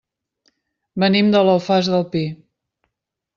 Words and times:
Venim 1.03 1.29
de 1.35 1.43
l'Alfàs 1.49 1.91
del 1.97 2.07
Pi. 2.15 2.23